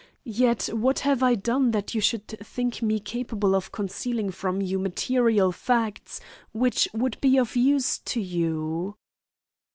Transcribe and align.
Yet 0.25 0.65
what 0.73 0.97
have 1.01 1.21
I 1.21 1.35
done 1.35 1.69
that 1.69 1.93
you 1.93 2.01
should 2.01 2.25
think 2.27 2.81
me 2.81 2.99
capable 2.99 3.53
of 3.53 3.71
concealing 3.71 4.31
from 4.31 4.59
you 4.59 4.79
material 4.79 5.51
facts 5.51 6.19
which 6.53 6.87
would 6.91 7.21
be 7.21 7.37
of 7.37 7.55
use 7.55 7.99
to 7.99 8.19
you?" 8.19 8.95